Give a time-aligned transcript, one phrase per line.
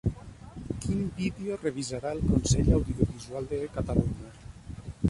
[0.85, 4.35] Quin vídeo revisarà el Consell Audiovisual de Catalunya?